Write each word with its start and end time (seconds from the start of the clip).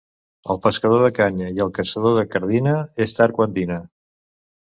El 0.53 0.59
pescador 0.61 1.03
de 1.07 1.09
canya 1.17 1.49
i 1.57 1.61
el 1.65 1.69
caçador 1.79 2.17
de 2.19 2.23
cardina 2.35 2.73
és 3.07 3.15
tard 3.19 3.37
quan 3.39 3.55
dina. 3.61 3.77